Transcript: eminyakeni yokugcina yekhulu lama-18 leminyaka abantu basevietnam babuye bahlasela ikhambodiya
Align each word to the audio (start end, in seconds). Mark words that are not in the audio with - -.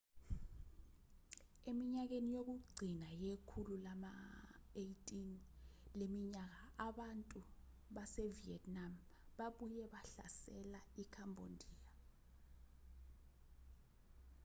eminyakeni 1.69 2.29
yokugcina 2.37 3.07
yekhulu 3.23 3.73
lama-18 3.85 5.09
leminyaka 5.99 6.63
abantu 6.87 7.39
basevietnam 7.95 8.93
babuye 9.37 9.83
bahlasela 9.93 10.79
ikhambodiya 11.03 11.81